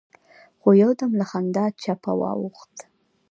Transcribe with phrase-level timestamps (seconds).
[0.59, 2.73] خو يودم له خندا چپه واوښت.